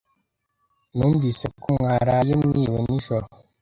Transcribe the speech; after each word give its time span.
Numvise 0.95 1.45
ko 1.61 1.67
mwaraye 1.77 2.31
mwiriwe 2.39 2.77
nijoro. 2.85 3.25